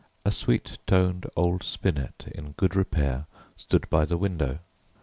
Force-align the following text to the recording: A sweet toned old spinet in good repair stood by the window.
A 0.25 0.31
sweet 0.31 0.79
toned 0.87 1.27
old 1.35 1.61
spinet 1.61 2.25
in 2.33 2.53
good 2.53 2.75
repair 2.75 3.27
stood 3.55 3.87
by 3.91 4.03
the 4.03 4.17
window. 4.17 4.57